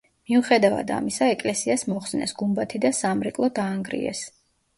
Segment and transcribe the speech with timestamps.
[0.29, 4.25] მიუხედავად ამისა ეკლესიას მოხსნეს გუმბათი და სამრეკლო დაანგრიეს.